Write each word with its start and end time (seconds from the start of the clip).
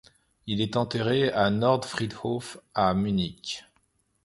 Il 0.47 0.61
est 0.61 0.77
enterré 0.77 1.29
à 1.31 1.51
Nordfriedhof, 1.51 2.57
à 2.73 2.95
Munich. 2.95 3.65